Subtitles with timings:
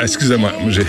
[0.00, 0.82] Excusez-moi, j'ai-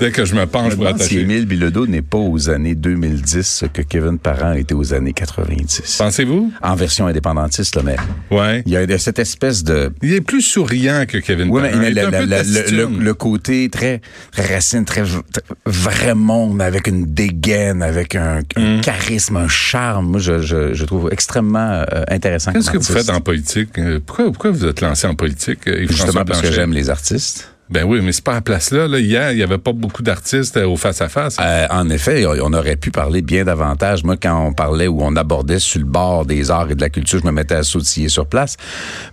[0.00, 1.20] dès que je me penche pour demande si attacher.
[1.20, 5.96] Émile Bilodeau n'est pas aux années 2010 ce que Kevin Parent était aux années 90.
[5.98, 6.52] Pensez-vous?
[6.60, 7.96] En version indépendantiste, là, mais
[8.30, 8.62] Ouais.
[8.66, 9.92] il y a cette espèce de...
[10.02, 11.76] Il est plus souriant que Kevin Oui, Parent.
[11.78, 14.00] mais Il est le, côté très,
[14.32, 18.80] très racine, très, très vrai monde, avec une dégaine, avec un, un Mm.
[18.80, 20.06] charisme, un charme.
[20.10, 22.52] Moi, je, je, je trouve extrêmement euh, intéressant.
[22.52, 23.78] Qu'est-ce que vous faites en politique?
[23.78, 27.48] Euh, Pourquoi, pourquoi vous êtes lancé en politique, euh, Justement parce que j'aime les artistes.
[27.72, 28.86] Ben oui, mais c'est pas à la place là.
[28.86, 28.98] là.
[28.98, 31.38] Hier, il y avait pas beaucoup d'artistes euh, au face-à-face.
[31.40, 34.04] Euh, en effet, on aurait pu parler bien davantage.
[34.04, 36.90] Moi, quand on parlait ou on abordait sur le bord des arts et de la
[36.90, 38.58] culture, je me mettais à sautiller sur place.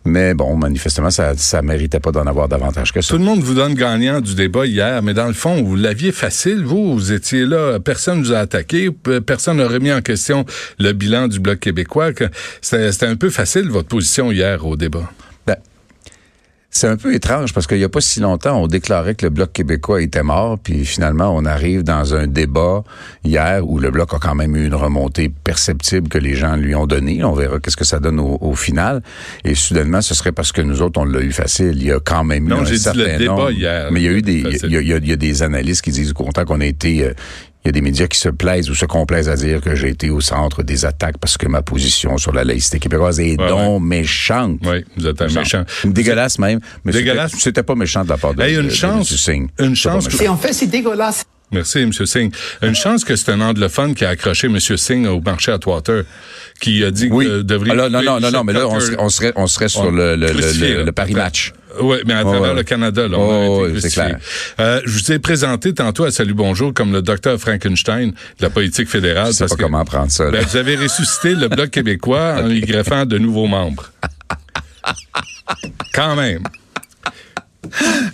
[0.03, 3.13] Mais bon, manifestement, ça, ça méritait pas d'en avoir davantage que ça.
[3.13, 6.11] Tout le monde vous donne gagnant du débat hier, mais dans le fond, vous l'aviez
[6.11, 6.65] facile.
[6.65, 8.89] Vous, vous étiez là, personne vous a attaqué,
[9.25, 10.45] personne n'a remis en question
[10.79, 12.09] le bilan du Bloc québécois.
[12.59, 15.09] c'était un peu facile, votre position hier au débat.
[16.79, 19.31] C'est un peu étrange parce qu'il y a pas si longtemps, on déclarait que le
[19.31, 22.85] Bloc québécois était mort, puis finalement, on arrive dans un débat
[23.25, 26.73] hier où le Bloc a quand même eu une remontée perceptible que les gens lui
[26.75, 27.21] ont donnée.
[27.21, 29.03] On verra qu'est-ce que ça donne au, au final.
[29.43, 31.73] Et soudainement, ce serait parce que nous autres, on l'a eu facile.
[31.75, 33.51] Il y a quand même eu Non, un j'ai dit certain le débat nombre.
[33.51, 33.89] hier.
[33.91, 34.59] Mais il y a eu des, Facile.
[34.63, 36.45] il y a, il y a- il y a des analystes qui disent au contraire
[36.45, 37.13] qu'on a été euh,
[37.65, 39.89] il y a des médias qui se plaisent ou se complaisent à dire que j'ai
[39.89, 43.49] été au centre des attaques parce que ma position sur la laïcité québécoise est Ouais,
[43.49, 44.59] donc méchante.
[44.65, 45.65] Oui, vous êtes un méchant.
[45.83, 46.59] Dégueulasse même.
[46.85, 47.31] Mais Dégueulasse.
[47.31, 49.17] c'était- C'était pas méchant de la part de, Hey, de- une de chance, M.
[49.17, 49.49] Singh.
[49.59, 50.23] une chance méchant.
[50.23, 51.25] Et en fait, c'est dégueulasse.
[51.51, 51.91] Merci, M.
[51.91, 52.31] Singh.
[52.61, 54.59] Une chance que c'est un anglophone qui a accroché M.
[54.59, 56.03] Singh au marché Atwater,
[56.61, 57.25] qui a dit Oui.
[57.25, 57.71] que devrait...
[57.71, 60.15] Ah, non, non, non, non, mais là, on serait, on serait, on serait sur le,
[60.15, 61.51] le, le, le Paris match.
[61.81, 64.17] Oui, mais à travers le Canada, là, on Oh, a été clair.
[64.59, 68.49] Euh, je vous ai présenté tantôt à Salut Bonjour comme le docteur Frankenstein de la
[68.49, 69.27] politique fédérale.
[69.27, 70.31] Je sais parce pas que, comment prendre ça.
[70.31, 73.91] ben, vous avez ressuscité le Bloc québécois en y greffant de nouveaux membres.
[75.93, 76.43] Quand même.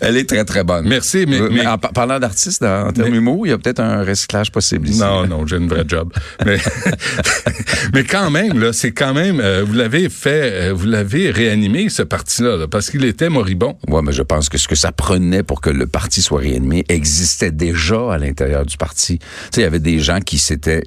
[0.02, 0.88] Elle est très, très bonne.
[0.88, 3.80] Merci, mais- Euh, mais- en par- parlant d'artistes, en termes humour, il y a peut-être
[3.80, 5.00] un recyclage possible ici.
[5.00, 6.12] Non, non, j'ai une vraie job.
[6.46, 6.58] Mais,
[7.94, 11.90] mais quand même, là, c'est quand même, euh, vous l'avez fait, euh, vous l'avez réanimé,
[11.90, 13.78] ce parti-là, là, parce qu'il était moribond.
[13.88, 16.84] Ouais, mais je pense que ce que ça prenait pour que le parti soit réanimé
[16.90, 19.20] existait déjà à l'intérieur du parti.
[19.20, 20.84] Tu sais, il y avait des gens qui s'étaient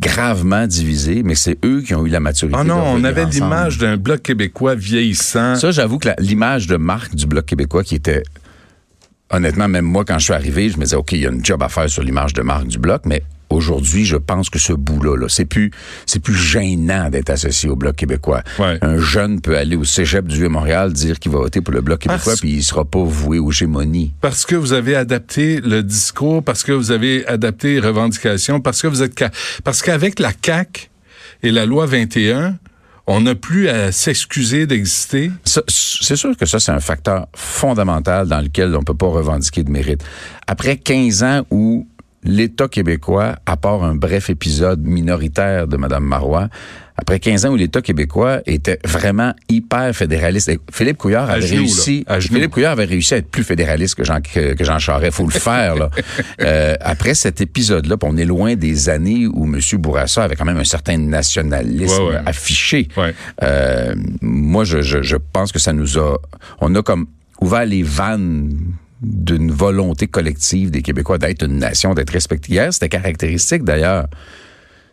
[0.00, 2.58] gravement divisés, mais c'est eux qui ont eu la maturité.
[2.60, 5.54] Ah non, on avait l'image d'un bloc québécois vieillissant.
[5.54, 8.22] Ça, j'avoue que l'image de marque du Bloc québécois qui était...
[9.30, 11.44] Honnêtement, même moi, quand je suis arrivé, je me disais, OK, il y a une
[11.44, 14.72] job à faire sur l'image de marque du Bloc, mais aujourd'hui, je pense que ce
[14.72, 15.70] bout-là, là, c'est plus,
[16.06, 18.42] c'est plus gênant d'être associé au Bloc québécois.
[18.58, 18.78] Ouais.
[18.82, 22.00] Un jeune peut aller au cégep du Vieux-Montréal, dire qu'il va voter pour le Bloc
[22.00, 24.12] québécois, Parce- puis il sera pas voué aux gémonies.
[24.20, 28.82] Parce que vous avez adapté le discours, parce que vous avez adapté les revendications, parce
[28.82, 29.24] que vous êtes...
[29.62, 30.88] Parce qu'avec la CAQ
[31.42, 32.56] et la loi 21,
[33.06, 35.30] on n'a plus à s'excuser d'exister.
[35.44, 39.70] C'est sûr que ça, c'est un facteur fondamental dans lequel on peut pas revendiquer de
[39.70, 40.02] mérite.
[40.46, 41.86] Après 15 ans où
[42.24, 46.48] l'État québécois, à part un bref épisode minoritaire de Mme Marois,
[46.96, 50.48] après 15 ans où l'État québécois était vraiment hyper fédéraliste.
[50.48, 52.04] Et Philippe Couillard avait genoux, réussi.
[52.20, 55.16] Philippe Couillard avait réussi à être plus fédéraliste que Jean, que, que Jean Charest.
[55.16, 55.90] Faut le faire, là.
[56.40, 59.58] Euh, après cet épisode-là, on est loin des années où M.
[59.80, 62.20] Bourassa avait quand même un certain nationalisme Ouais, ouais.
[62.26, 62.88] affiché.
[62.96, 63.14] Ouais.
[63.42, 66.18] Euh, moi, je, je, je pense que ça nous a...
[66.60, 67.06] On a comme
[67.40, 68.56] ouvert les vannes
[69.04, 72.52] d'une volonté collective des Québécois d'être une nation, d'être respecté.
[72.52, 74.06] Hier, c'était caractéristique d'ailleurs.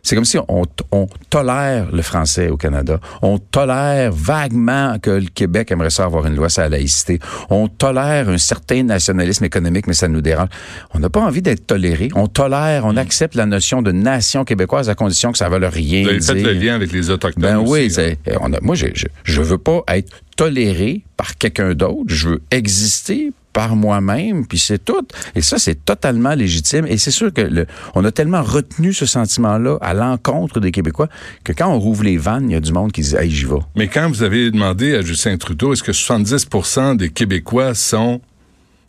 [0.04, 2.98] C'est comme si on, on tolère le français au Canada.
[3.22, 7.20] On tolère vaguement que le Québec aimerait ça avoir une loi sur la laïcité.
[7.50, 10.48] On tolère un certain nationalisme économique, mais ça nous dérange.
[10.92, 12.08] On n'a pas envie d'être toléré.
[12.16, 15.70] On tolère, on accepte la notion de nation québécoise à condition que ça ne veuille
[15.70, 16.48] rien Vous avez dire.
[16.48, 18.14] fait le lien avec les Autochtones Ben oui, hein.
[18.40, 22.02] on a- moi, je, je, je veux pas être toléré par quelqu'un d'autre.
[22.08, 25.06] Je veux exister par moi-même, puis c'est tout.
[25.34, 26.86] Et ça, c'est totalement légitime.
[26.86, 31.08] Et c'est sûr que le, on a tellement retenu ce sentiment-là à l'encontre des Québécois
[31.44, 33.44] que quand on rouvre les vannes, il y a du monde qui dit, hey, j'y
[33.44, 33.60] vais.
[33.76, 38.20] Mais quand vous avez demandé à Justin Trudeau, est-ce que 70% des Québécois sont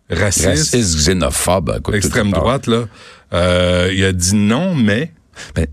[0.09, 2.85] racistes, Raciste, xénophobe, écoute, extrême droite, là,
[3.33, 5.11] euh, il a dit non, mais
[5.55, 5.67] Ben,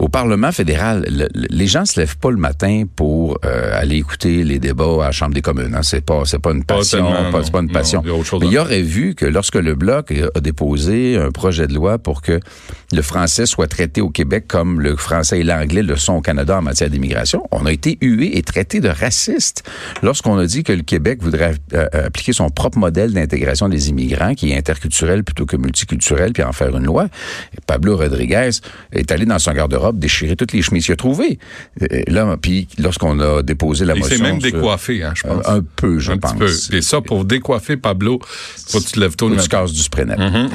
[0.00, 3.96] au Parlement fédéral, le- le- les gens se lèvent pas le matin pour euh, aller
[3.96, 5.74] écouter les débats à la Chambre des communes.
[5.74, 5.82] Hein.
[5.82, 7.42] C'est pas, c'est pas une Pas passion, pas- non.
[7.44, 8.02] c'est pas une Non, passion.
[8.04, 11.66] il autre chose Mais il aurait vu que lorsque le bloc a déposé un projet
[11.66, 12.40] de loi pour que
[12.92, 16.56] le français soit traité au Québec comme le français et l'anglais le sont au Canada
[16.58, 19.68] en matière d'immigration, on a été hué et traité de raciste
[20.02, 24.34] lorsqu'on a dit que le Québec voudrait euh, appliquer son propre modèle d'intégration des immigrants,
[24.34, 27.04] qui est interculturel plutôt que multiculturel, puis en faire une loi.
[27.54, 28.50] Et Pablo Rodriguez
[28.92, 31.38] est allé dans son garde-robe garde-robe, déchirer toutes les chemises qu'il a trouvées.
[31.82, 34.16] Euh, là, puis lorsqu'on a déposé la Il motion...
[34.16, 35.46] s'est même sur- décoiffé, hein, je pense.
[35.48, 36.32] Un, un peu, je un pense.
[36.34, 36.76] petit peu.
[36.76, 38.20] Et ça, pour décoiffer Pablo,
[38.68, 39.80] faut que tu te lèves tôt Faut le que tu casses du.
[40.16, 40.48] Mhm.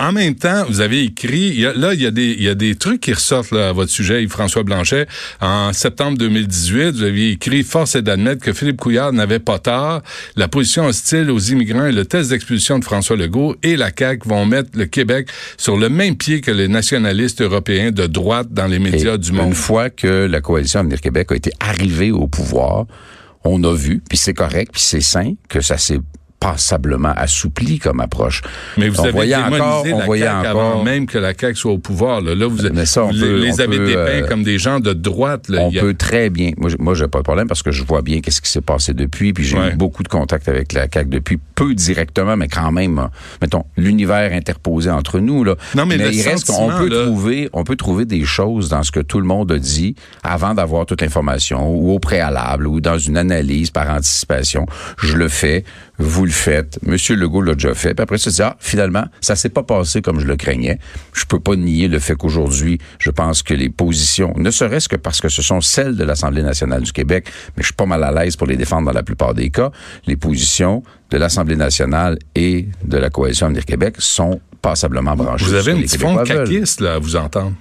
[0.00, 2.42] en même temps, vous avez écrit, il y a- là, il y, a des, il
[2.42, 5.06] y a des trucs qui ressortent là, à votre sujet, Yves-François Blanchet.
[5.40, 10.02] En septembre 2018, vous aviez écrit «Force est d'admettre que Philippe Couillard n'avait pas tort.
[10.36, 14.28] La position hostile aux immigrants et le test d'expulsion de François Legault et la CAQ
[14.28, 18.66] vont mettre le Québec sur le même pied que les nationalistes européens de droite dans
[18.66, 19.48] les médias Et du monde.
[19.48, 22.86] Une fois que la coalition Avenir Québec a été arrivée au pouvoir,
[23.44, 26.00] on a vu, puis c'est correct, puis c'est sain, que ça s'est
[26.42, 28.42] passablement assoupli comme approche.
[28.76, 31.54] Mais vous on avez voyait on la voyait CAQ encore, avant même que la CAQ
[31.56, 32.20] soit au pouvoir.
[32.20, 34.92] Là, Là, vous, Mais ça, vous peut- les avez dépeints euh, comme des gens de
[34.92, 35.48] droite.
[35.48, 35.60] Là.
[35.62, 36.50] on a- peut très bien.
[36.56, 39.32] Moi, j'ai- pas de problème parce que je vois bien qu'est-ce qui s'est passé depuis,
[39.32, 39.70] puis j'ai Ouais.
[39.72, 43.08] eu beaucoup de contacts avec la CAQ depuis, peu directement, mais quand même,
[43.40, 45.54] mettons, l'univers interposé entre nous là.
[45.76, 48.82] Non, mais le il reste qu'on peut là- trouver, on peut trouver des choses dans
[48.82, 49.94] ce que tout le monde a dit
[50.24, 54.66] avant d'avoir toute l'information ou au préalable ou dans une analyse par anticipation.
[54.98, 55.64] Je le fais,
[55.98, 57.94] vous le faites, Monsieur Legault l'a déjà fait.
[57.94, 60.78] Puis après ça, c'est ah, finalement, ça s'est pas passé comme je le craignais.
[61.12, 64.96] Je peux pas nier le fait qu'aujourd'hui, je pense que les positions, ne serait-ce que
[64.96, 68.02] parce que ce sont celles de l'Assemblée nationale du Québec, mais je suis pas mal
[68.04, 69.70] à l'aise pour les défendre dans la plupart des cas,
[70.06, 75.44] les positions de l'Assemblée nationale et de la Coalition Avenir Québec sont passablement branchées.
[75.44, 77.52] Vous avez ce que un les petit fond caquiste, là, à vous entendre.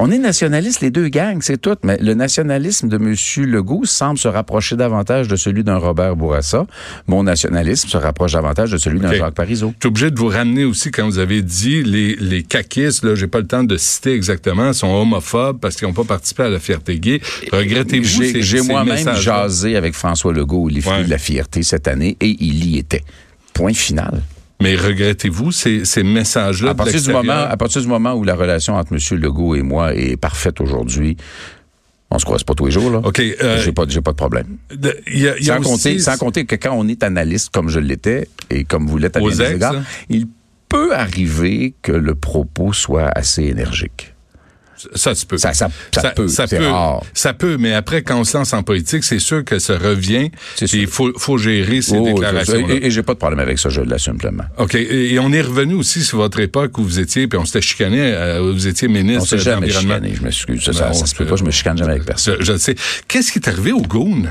[0.00, 1.74] On est nationalistes, les deux gangs, c'est tout.
[1.82, 3.14] Mais le nationalisme de M.
[3.50, 6.66] Legault semble se rapprocher davantage de celui d'un Robert Bourassa.
[7.08, 9.12] Mon nationalisme se rapproche davantage de celui d'un.
[9.12, 9.72] Jacques Parizeau.
[9.76, 13.14] Je suis obligé de vous ramener aussi quand vous avez dit les, les caquistes, là,
[13.16, 16.48] j'ai pas le temps de citer exactement, sont homophobes parce qu'ils n'ont pas participé à
[16.48, 17.20] la fierté gay.
[17.52, 21.04] Regrettez-vous J'ai j'ai moi-même jasé avec François Legault, les Ouais.
[21.04, 23.02] de la fierté cette année, et il y était.
[23.52, 24.22] Point final.
[24.60, 28.34] Mais regrettez-vous ces, ces messages-là À partir, du moment, à partir du moment où la
[28.34, 29.18] relation entre M.
[29.20, 31.16] Legault et moi est parfaite aujourd'hui,
[32.10, 32.98] on se croise pas tous les jours, là.
[33.04, 33.20] OK.
[33.20, 34.56] euh, J'ai pas, j'ai pas de problème.
[34.74, 36.88] de- il y a, il y a Sans aussi- compter, sans compter que quand on
[36.88, 39.28] est analyste comme je l'étais et comme vous l'êtes à bien
[39.74, 39.82] hein?
[40.08, 40.26] il
[40.68, 44.14] peut arriver que le propos soit assez énergique.
[44.94, 45.38] Ça se peut.
[45.38, 47.02] Ça- ça- ça peut, Ça peut, rare.
[47.14, 50.30] ça peut, mais après, quand on se lance en politique, c'est sûr que ça revient.
[50.72, 52.68] Il faut, faut gérer ces Oh, déclarations.
[52.68, 54.44] et et j'ai pas de problème avec ça, je l'assume pleinement.
[54.58, 54.74] OK.
[54.74, 57.60] Et, et on est revenu aussi sur votre époque où vous étiez, puis on s'était
[57.60, 59.94] chicané, euh, vous étiez On ministre de jamais l'Environnement.
[59.96, 60.64] chicané, je m'excuse.
[60.64, 62.36] Ça, Ben, ça, se peut pas, je me chicane jamais avec personne.
[62.40, 62.74] Je, je sais.
[63.08, 64.24] Qu'est-ce qui est arrivé au Goon?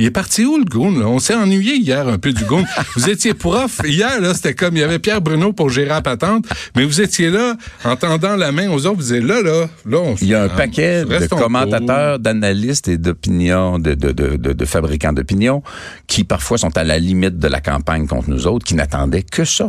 [0.00, 0.96] Il est parti où, le Goon?
[0.96, 1.08] là?
[1.08, 2.64] On s'est ennuyé hier un peu du Goon.
[2.96, 3.80] vous étiez prof.
[3.84, 6.46] Hier, là, c'était comme, il y avait Pierre Bruno pour gérer la patente,
[6.76, 9.98] mais vous étiez là, en tendant la main aux autres, vous êtes là, là, là,
[9.98, 14.36] on Il y a un ah, paquet de commentateurs, d'analystes et d'opinions, de, de, de,
[14.36, 15.62] de, de fabricants d'opinions
[16.06, 19.44] qui parfois sont à la limite de la campagne contre nous autres, qui n'attendaient que
[19.44, 19.68] ça.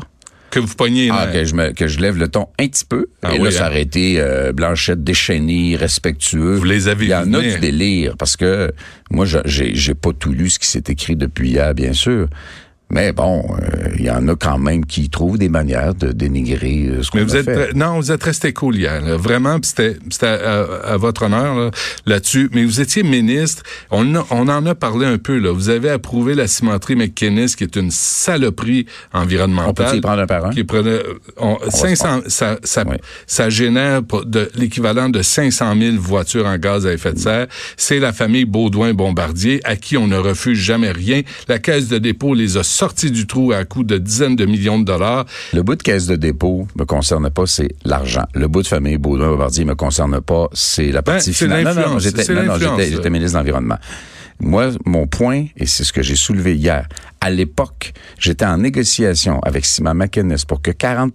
[0.52, 1.34] Que vous pognez les Ah, nerfs.
[1.34, 3.06] que je me, que je lève le ton un petit peu.
[3.22, 3.70] Ah et là, ça hein.
[3.70, 6.56] aurait été euh, Blanchette déchaîné, respectueux.
[6.56, 7.54] Vous les avez Il y en vus a venir.
[7.56, 8.72] du délire parce que
[9.12, 12.28] moi, j'ai pas tout lu ce qui s'est écrit depuis hier, bien sûr.
[12.92, 16.88] Mais bon, euh, il y en a quand même qui trouvent des manières de dénigrer
[16.88, 17.74] euh, ce qu'on vous a êtes fait.
[17.76, 19.00] non, vous êtes resté cool hier.
[19.02, 19.16] là.
[19.16, 21.72] Vraiment, c'était c'était à, à votre honneur là,
[22.08, 22.50] là-dessus.
[22.52, 23.62] Mais vous étiez ministre.
[23.92, 25.52] On, a- on en a parlé un peu là.
[25.52, 29.86] Vous avez approuvé la cimenterie McKinnis, qui est une saloperie environnementale.
[29.88, 30.50] On peut y prendre un par un?
[30.50, 31.00] Qui prenait
[31.38, 32.96] on- 500, ça, ça, Oui.
[33.28, 37.48] ça génère de l'équivalent de 500 000 voitures en gaz à effet de serre.
[37.78, 41.22] C'est la famille Baudouin-Bombardier à qui on ne refuse jamais rien.
[41.48, 44.80] La caisse de dépôt les a sortis du trou à coût de dizaines de millions
[44.80, 45.26] de dollars.
[45.52, 48.24] Le bout de caisse de dépôt me concerne pas, c'est l'argent.
[48.34, 51.64] Le bout de famille Baudouin-Bombardier me concerne pas, c'est la partie Ben, finale.
[51.66, 53.78] Non, non, j'étais, non, j'étais, ministre de l'Environnement.
[54.40, 56.88] Moi, mon point, et c'est ce que j'ai soulevé hier,
[57.20, 61.12] à l'époque, j'étais en négociation avec Simon McInnes pour que 40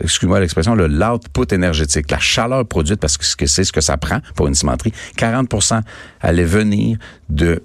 [0.00, 3.80] excuse-moi l'expression, le l'output énergétique, la chaleur produite, parce que ce que c'est ce que
[3.80, 5.80] ça prend pour une cimenterie, 40%
[6.22, 6.98] allait venir
[7.28, 7.62] de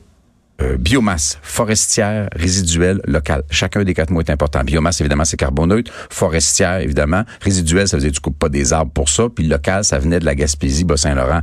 [0.62, 3.44] euh, biomasse forestière résiduelle locale.
[3.50, 4.64] Chacun des quatre mots est important.
[4.64, 5.92] Biomasse, évidemment, c'est carboneutre.
[6.10, 7.24] Forestière, évidemment.
[7.42, 9.28] Résiduelle, ça veut dire que coupes pas des arbres pour ça.
[9.34, 11.42] Puis local, ça venait de la Gaspésie, Bas-Saint-Laurent.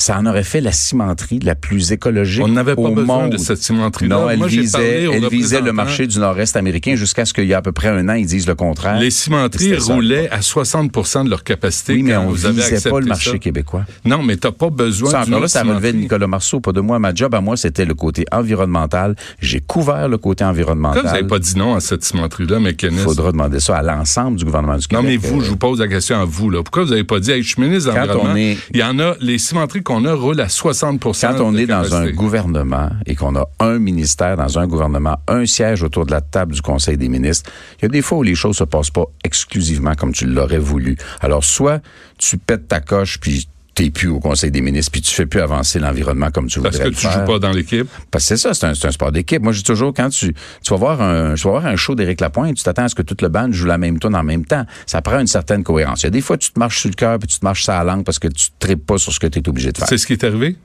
[0.00, 3.32] Ça en aurait fait la cimenterie la plus écologique On n'avait pas au besoin monde.
[3.32, 4.16] de cette cimenterie-là.
[4.16, 7.34] Non, elle Moi, parlé visait, aux elle visait le marché du nord-est américain jusqu'à ce
[7.34, 8.98] qu'il y a à peu près un an, ils disent le contraire.
[8.98, 9.92] Les cimenteries ça.
[9.94, 13.32] roulaient à 60% de leur capacité oui, mais on vous avez visait pas le marché
[13.32, 13.38] ça.
[13.38, 13.84] québécois.
[14.06, 15.98] Non, mais t'as pas besoin Ça, encore là, ça relevait de.
[15.98, 16.98] Nicolas Marceau, pas de moi.
[16.98, 19.16] Ma job à moi, c'était le côté environnemental.
[19.40, 21.02] J'ai couvert le côté environnemental.
[21.02, 22.98] Vous n'avez pas dit non à cette cimenterie-là, Il McKinnis?
[22.98, 25.20] faudra demander ça à l'ensemble du gouvernement du Non, Québec.
[25.22, 26.48] mais vous, Euh, je vous pose la question à vous.
[26.50, 26.62] Là.
[26.62, 28.82] Pourquoi vous n'avez pas dit, hey, je suis ministre de l'Environnement, on est- il y
[28.82, 32.90] en a, les cimenteries qu'on a roule à 60% Quand on est dans un gouvernement
[33.06, 36.62] et qu'on a un ministère dans un gouvernement, un siège autour de la table du
[36.62, 39.96] Conseil des ministres, il y a des fois où les choses se passent pas exclusivement
[39.96, 40.96] comme tu l'aurais voulu.
[41.20, 41.80] Alors, soit
[42.18, 43.48] tu pètes ta coche puis
[43.80, 46.76] t'es plus au Conseil des ministres, puis tu fais plus avancer l'environnement comme tu voudrais
[46.76, 47.88] Parce que tu joues pas dans l'équipe.
[48.10, 49.42] Parce que c'est ça, c'est un, un, sport d'équipe.
[49.42, 52.56] Moi, je dis toujours, quand tu, tu vas voir un, voir un show d'Éric Lapointe,
[52.56, 54.64] tu t'attends à ce que toute le band joue la même tune en même temps.
[54.86, 56.02] Ça prend une certaine cohérence.
[56.02, 57.64] Il y a des fois, tu te marches sur le cœur, puis tu te marches
[57.64, 59.72] sur la langue parce que tu ne tripes pas sur ce que tu es obligé
[59.72, 59.88] de faire.
[59.88, 60.56] C'est ce qui est arrivé?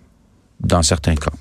[0.59, 1.31] Dans certains cas.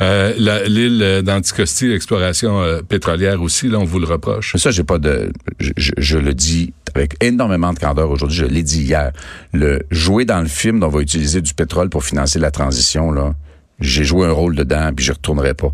[0.00, 4.56] Euh, L'île d'Anticosti, l'exploration euh, pétrolière aussi, là, on vous le reproche.
[4.56, 5.32] Ça, j'ai pas de.
[5.58, 8.38] Je, je, le dis avec énormément de candeur aujourd'hui.
[8.38, 9.12] Je l'ai dit hier.
[9.52, 13.10] Le jouer dans le film dont on va utiliser du pétrole pour financer la transition,
[13.10, 13.34] là,
[13.80, 15.72] j'ai joué un rôle dedans, puis je retournerai pas.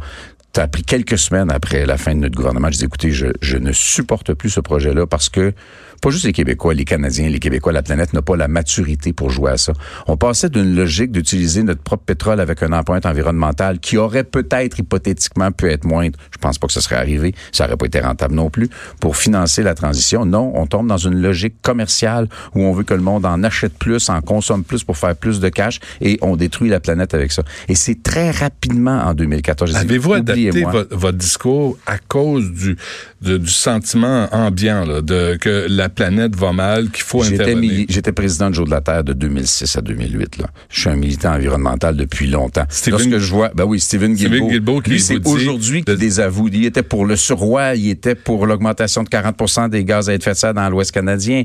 [0.55, 2.69] Ça a pris quelques semaines après la fin de notre gouvernement.
[2.71, 5.53] Je dis, écoutez, je, je ne supporte plus ce projet-là parce que
[6.01, 9.31] pas juste les Québécois, les Canadiens, les Québécois, la planète n'a pas la maturité pour
[9.31, 9.73] jouer à ça.
[10.07, 14.79] On passait d'une logique d'utiliser notre propre pétrole avec une empreinte environnementale qui aurait peut-être
[14.79, 16.19] hypothétiquement pu être moindre.
[16.31, 17.35] Je pense pas que ce serait arrivé.
[17.53, 18.69] Ça aurait pas été rentable non plus
[19.01, 20.25] pour financer la transition.
[20.25, 23.75] Non, on tombe dans une logique commerciale où on veut que le monde en achète
[23.75, 27.33] plus, en consomme plus pour faire plus de cash et on détruit la planète avec
[27.33, 27.43] ça.
[27.69, 29.75] Et c'est très rapidement en 2014.
[29.75, 32.77] Avez-vous adapté votre, discours à cause du,
[33.21, 37.87] du sentiment ambiant là, de que la la planète va mal, qu'il faut intervenir.
[37.89, 40.37] J'étais président de Jour de la Terre de 2006 à 2008.
[40.39, 40.47] Là.
[40.69, 42.65] Je suis un militant environnemental depuis longtemps.
[42.69, 46.49] Steven, Lorsque je vois, ben oui, Stephen Guilbeault, lui, c'est aujourd'hui qu'il désavoue.
[46.53, 50.33] Il était pour le surroi, il était pour l'augmentation de 40% des gaz à effet
[50.33, 51.45] de serre dans l'Ouest canadien.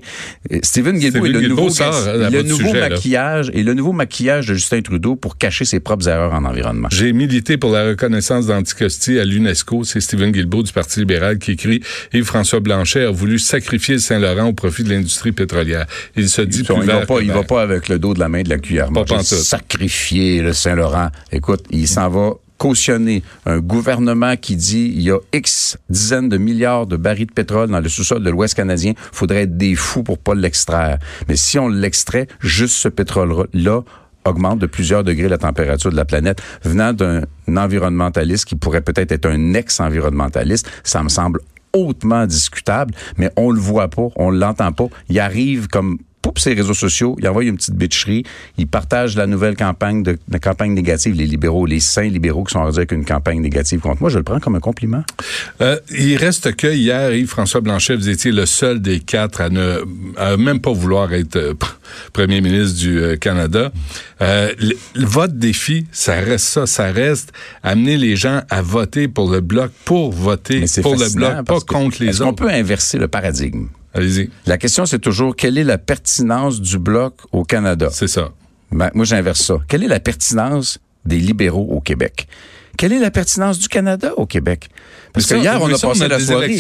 [0.61, 5.15] Stephen Guilbeault est le nouveau, le nouveau maquillage et le nouveau maquillage de Justin Trudeau
[5.15, 6.89] pour cacher ses propres erreurs en environnement.
[6.91, 9.85] J'ai milité pour la reconnaissance d'Anticosti à l'UNESCO.
[9.85, 11.81] C'est Stephen Guilbeault du Parti libéral qui écrit
[12.13, 15.85] Yves-François Blanchet a voulu sacrifier le Saint-Laurent au profit de l'industrie pétrolière.
[16.15, 18.43] Il se dit il, va pas, il va pas avec le dos de la main
[18.43, 18.89] de la cuillère.
[18.91, 21.09] Pas sacrifier le Saint-Laurent.
[21.31, 26.37] Écoute, il s'en va cautionner un gouvernement qui dit il y a X dizaines de
[26.37, 30.03] milliards de barils de pétrole dans le sous-sol de l'Ouest canadien, faudrait être des fous
[30.03, 30.99] pour pas l'extraire.
[31.27, 33.81] Mais si on l'extrait, juste ce pétrole-là
[34.25, 39.11] augmente de plusieurs degrés la température de la planète, venant d'un environnementaliste qui pourrait peut-être
[39.11, 41.41] être un ex-environnementaliste, ça me semble
[41.73, 44.87] hautement discutable, mais on le voit pas, on l'entend pas.
[45.09, 48.23] Il arrive comme pour ses réseaux sociaux, il envoie une petite bitcherie,
[48.57, 52.59] il partage la nouvelle campagne de, campagne négative, les libéraux, les saints libéraux qui sont
[52.59, 55.03] rendus avec une campagne négative contre moi, je le prends comme un compliment.
[55.59, 59.83] Euh, il reste que hier, Yves-François Blanchet, vous étiez le seul des quatre à ne
[60.37, 61.53] même pas vouloir être euh,
[62.13, 63.71] premier ministre du euh, Canada.
[64.19, 67.31] le, votre défi, ça reste ça, ça reste
[67.61, 72.03] amener les gens à voter pour le bloc, pour voter pour le bloc, pas contre
[72.03, 72.31] les autres.
[72.31, 73.67] On peut inverser le paradigme?
[73.93, 74.29] Allez-y.
[74.45, 77.89] La question, c'est toujours quelle est la pertinence du bloc au Canada?
[77.91, 78.31] C'est ça.
[78.71, 79.57] Ben, moi, j'inverse ça.
[79.67, 82.27] Quelle est la pertinence des libéraux au Québec?
[82.75, 84.69] Quelle est la pertinence du Canada au Québec?
[85.13, 86.59] Parce que hier, on a passé la soirée.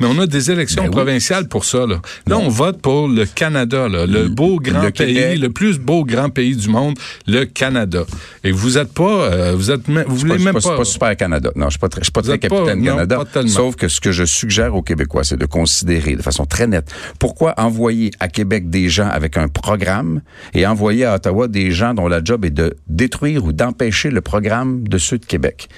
[0.00, 1.86] Mais on a des élections ben provinciales pour ça.
[1.86, 6.04] Là, là on vote pour le Canada, là, le beau grand pays, le plus beau
[6.04, 8.04] grand pays du monde, le Canada.
[8.44, 10.60] Et vous êtes pas, euh, vous êtes, vous voulez même pas.
[10.60, 10.76] pas...
[10.76, 11.50] pas super Canada.
[11.56, 13.24] Non, je suis pas très, je suis pas très capitaine Canada.
[13.46, 16.92] sauf que ce que je suggère aux Québécois, c'est de considérer de façon très nette
[17.18, 20.20] pourquoi envoyer à Québec des gens avec un programme
[20.54, 24.20] et envoyer à Ottawa des gens dont la job est de détruire ou d'empêcher le
[24.20, 25.68] programme de ceux de Québec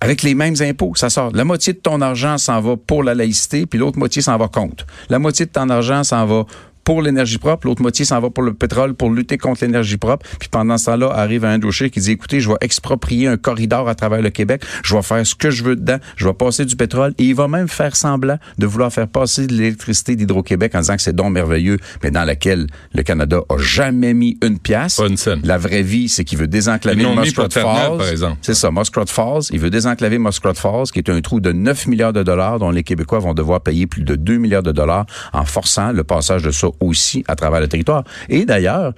[0.00, 0.94] avec les mêmes impôts.
[0.94, 1.30] Ça sort.
[1.32, 4.48] La moitié de ton argent s'en va pour la laïcité, puis l'autre moitié s'en va
[4.48, 4.86] contre.
[5.08, 6.44] La moitié de ton argent s'en va
[6.84, 10.26] pour l'énergie propre, l'autre moitié s'en va pour le pétrole pour lutter contre l'énergie propre.
[10.38, 13.88] Puis pendant ce temps-là, arrive un dossier qui dit écoutez, je vais exproprier un corridor
[13.88, 16.64] à travers le Québec, je vais faire ce que je veux dedans, je vais passer
[16.64, 20.74] du pétrole et il va même faire semblant de vouloir faire passer de l'électricité d'Hydro-Québec
[20.74, 24.58] en disant que c'est donc merveilleux, mais dans laquelle le Canada a jamais mis une
[24.58, 25.00] pièce.
[25.44, 27.98] La vraie vie, c'est qu'il veut désenclaver Muskrat Falls.
[27.98, 28.38] Par exemple.
[28.42, 29.42] C'est ça, Muskrat Falls.
[29.50, 32.70] Il veut désenclaver Muskrat Falls, qui est un trou de 9 milliards de dollars dont
[32.70, 36.42] les Québécois vont devoir payer plus de 2 milliards de dollars en forçant le passage
[36.42, 38.04] de ça aussi à travers le territoire.
[38.28, 38.94] Et d'ailleurs,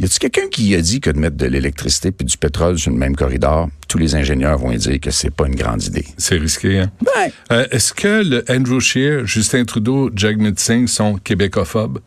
[0.00, 2.90] y a-t-il quelqu'un qui a dit que de mettre de l'électricité puis du pétrole sur
[2.90, 6.06] le même corridor, tous les ingénieurs vont dire que c'est pas une grande idée?
[6.16, 6.90] C'est risqué, hein?
[7.52, 11.98] Euh, est-ce que le Andrew Scheer, Justin Trudeau, Jagmeet Singh sont québécophobes?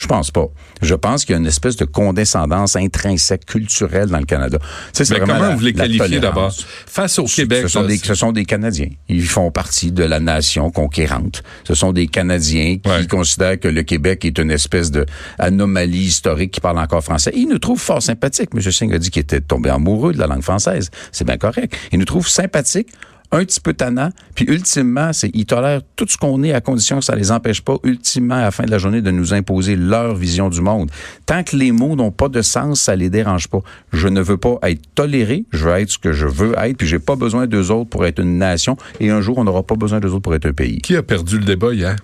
[0.00, 0.46] Je pense pas.
[0.80, 4.58] Je pense qu'il y a une espèce de condescendance intrinsèque culturelle dans le Canada.
[4.94, 6.52] Tu sais, Mais comment vous les qualifiez d'abord?
[6.86, 7.62] Face au Québec.
[7.62, 8.88] Ce sont, des, ce sont des Canadiens.
[9.10, 11.42] Ils font partie de la nation conquérante.
[11.64, 15.04] Ce sont des Canadiens qui considèrent que le Québec est une espèce de
[15.38, 17.32] anomalie historique qui parle encore français.
[17.34, 18.50] Ils nous trouvent fort sympathiques.
[18.54, 18.62] M.
[18.62, 20.90] Singh a dit qu'il était tombé amoureux de la langue française.
[21.12, 21.76] C'est bien correct.
[21.92, 22.88] Ils nous trouvent sympathiques
[23.32, 24.10] un petit peu tannant.
[24.34, 27.60] Puis ultimement, c'est ils tolèrent tout ce qu'on est à condition que ça les empêche
[27.62, 30.90] pas, ultimement, à la fin de la journée, de nous imposer leur vision du monde.
[31.26, 33.60] Tant que les mots n'ont pas de sens, ça les dérange pas.
[33.92, 36.86] Je ne veux pas être toléré, je veux être ce que je veux être, puis
[36.86, 39.76] j'ai pas besoin d'eux autres pour être une nation, et un jour, on n'aura pas
[39.76, 40.80] besoin d'eux autres pour être un pays.
[40.80, 41.96] Qui a perdu le débat hier?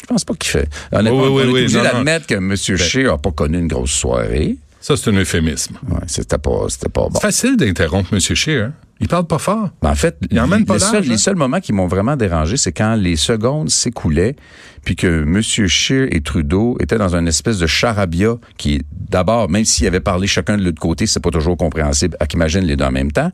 [0.00, 0.68] Je pense pas qu'il fait.
[0.92, 2.56] Honnêtement, Oui, oui, on est oui, obligé d'admettre que M.
[2.56, 4.56] Shea n'a pas connu une grosse soirée.
[4.80, 5.76] Ça, c'est un euphémisme.
[5.88, 7.10] Ouais, c'était pas, c'était pas bon.
[7.14, 8.18] C'est facile d'interrompre M.
[8.20, 8.64] Scheer.
[8.64, 8.72] Hein?
[9.00, 9.70] Il parle pas fort.
[9.80, 11.08] Ben, en fait, Il emmène pas les, seuls, hein?
[11.08, 14.36] les seuls moments qui m'ont vraiment dérangé, c'est quand les secondes s'écoulaient,
[14.84, 15.40] puis que M.
[15.40, 20.26] Scheer et Trudeau étaient dans une espèce de charabia qui, d'abord, même s'ils avaient parlé
[20.26, 23.32] chacun de l'autre côté, c'est pas toujours compréhensible, à qu'imagine les deux en même temps.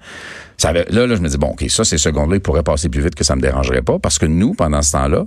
[0.56, 2.88] Ça avait, là, là, je me dis, bon, OK, ça, ces secondes-là, ils pourraient passer
[2.88, 5.26] plus vite que ça me dérangerait pas, parce que nous, pendant ce temps-là,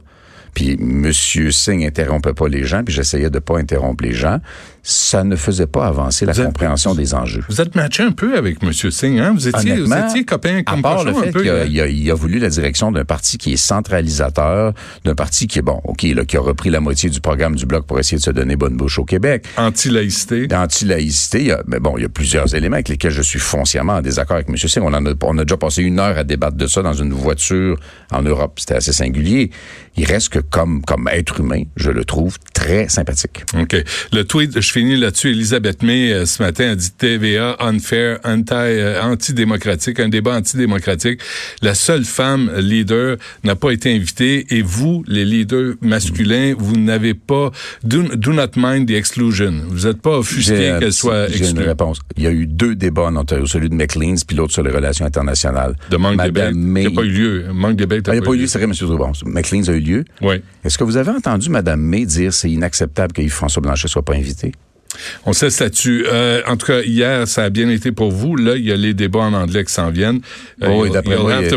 [0.53, 1.12] puis M.
[1.13, 4.39] Singh interrompait pas les gens, puis j'essayais de pas interrompre les gens,
[4.89, 7.43] ça ne faisait pas avancer la Vous êtes- compréhension des enjeux.
[7.48, 8.74] Vous êtes matché un peu avec M.
[8.74, 9.34] Singh, hein?
[9.36, 11.65] Vous étiez, vous étiez copain à comme part le fait qu'il a, hein?
[11.69, 14.74] il a- il a voulu la direction d'un parti qui est centralisateur,
[15.05, 17.65] d'un parti qui est bon, ok, là, qui a repris la moitié du programme du
[17.65, 19.46] bloc pour essayer de se donner bonne bouche au Québec.
[19.58, 20.48] Anti-laïcité.
[20.53, 24.36] Anti-laïcité, mais bon, il y a plusieurs éléments avec lesquels je suis foncièrement en désaccord
[24.38, 24.58] avec M.
[24.58, 24.81] Singh.
[24.84, 27.13] On, en a, on a déjà passé une heure à débattre de ça dans une
[27.13, 27.79] voiture
[28.12, 28.60] en Europe.
[28.60, 29.51] C'était assez singulier.
[29.98, 33.43] Il reste que comme, comme être humain, je le trouve très sympathique.
[33.60, 33.75] OK.
[34.13, 35.31] Le tweet, je finis là-dessus.
[35.31, 41.19] Elisabeth May, euh, ce matin, a dit TVA unfair, anti, euh, antidémocratique, un débat antidémocratique.
[41.62, 47.13] La seule femme leader n'a pas été invitée et vous, les leaders masculins, vous n'avez
[47.13, 47.51] pas,
[47.83, 49.53] do, do not mind the exclusion.
[49.67, 51.63] Vous n'êtes pas offusqué euh, qu'elle soit j'ai une exclue.
[51.63, 52.00] réponse.
[52.15, 54.71] Il y a eu deux débats en Ontario, celui de McLean's puis l'autre sur les
[54.71, 55.75] relations internationales.
[55.89, 56.83] De manque de Madame May.
[56.83, 57.45] Il n'y a pas eu lieu.
[57.53, 58.74] Manque de Ah, il n'y a pas eu lieu, c'est vrai, M.
[58.74, 59.12] Droubon.
[59.25, 60.05] McLean's a eu lieu.
[60.21, 60.36] Oui.
[60.63, 64.13] Est-ce que vous avez entendu Mme May dire c'est inacceptable que Yves-François Blanchet soit pas
[64.15, 64.51] invité?
[65.25, 66.05] On sait là-dessus.
[66.12, 68.36] Euh, en tout cas, hier, ça a bien été pour vous.
[68.36, 70.19] Là, il y a les débats en anglais qui s'en viennent.
[70.63, 71.50] Euh, Oh, oui, you'll- d'après moi, il-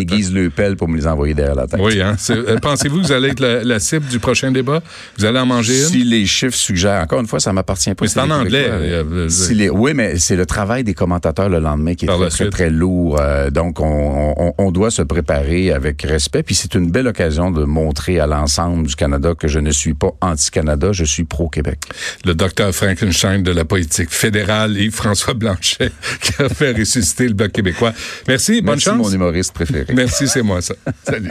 [0.00, 1.80] aiguise, le pelle pour me les envoyer derrière la tête.
[1.82, 2.16] Oui, hein.
[2.30, 4.82] euh, Pensez-vous que vous allez être la, la cible du prochain débat?
[5.18, 5.88] Vous allez en manger une?
[5.88, 8.04] Si les chiffres suggèrent, encore une fois, ça m'appartient pas.
[8.04, 11.58] Mais c'est en anglais, euh, Si les- oui, mais c'est le travail des commentateurs le
[11.60, 13.18] lendemain qui est très, très, lourd.
[13.20, 16.42] Euh, donc, on, on- on doit se préparer avec respect.
[16.42, 19.94] Puis c'est une belle occasion de montrer à l'ensemble du Canada que je ne suis
[19.94, 21.78] pas anti-Canada, je suis pro-Québec.
[22.24, 27.50] le docteur Frankenstein de la politique fédérale, Yves-François Blanchet, qui a fait ressusciter le Bloc
[27.50, 27.92] québécois.
[28.28, 28.96] Merci, bonne Merci, chance.
[28.96, 29.92] mon humoriste préféré.
[29.92, 30.74] Merci, c'est moi ça.
[31.04, 31.30] Salut.